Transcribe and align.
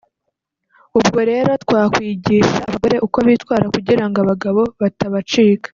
ubwo 0.99 1.17
rero 1.31 1.51
twakwigisha 1.63 2.57
abagore 2.67 2.95
uko 3.05 3.17
bitwara 3.27 3.65
kugira 3.75 4.03
ngo 4.07 4.17
abagabo 4.23 4.61
batabacika 4.81 5.67